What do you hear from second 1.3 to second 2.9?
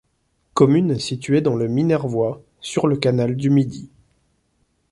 dans le Minervois, sur